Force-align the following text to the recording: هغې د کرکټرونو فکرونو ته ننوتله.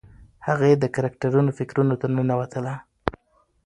هغې 0.47 0.71
د 0.77 0.83
کرکټرونو 0.95 1.51
فکرونو 1.57 1.93
ته 2.01 2.07
ننوتله. 2.15 2.73